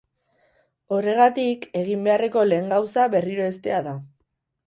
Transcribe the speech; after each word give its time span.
Horregatik, 0.95 1.67
egin 1.83 2.07
beharreko 2.09 2.45
lehen 2.53 2.73
gauza 2.75 3.07
berriro 3.17 3.47
heztea 3.51 3.85
da. 3.89 3.93